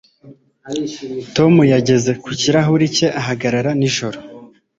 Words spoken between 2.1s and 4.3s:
ku kirahure cye ahagarara nijoro.